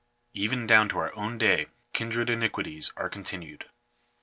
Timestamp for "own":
1.15-1.37